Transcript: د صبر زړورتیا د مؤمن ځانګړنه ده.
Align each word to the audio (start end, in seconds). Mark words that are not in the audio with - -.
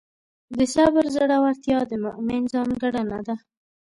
د 0.57 0.59
صبر 0.73 1.05
زړورتیا 1.15 1.79
د 1.91 1.93
مؤمن 2.05 2.41
ځانګړنه 2.53 3.19
ده. 3.27 3.35